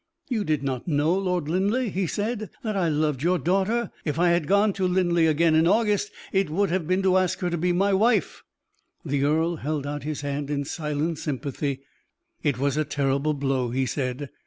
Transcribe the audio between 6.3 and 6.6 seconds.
it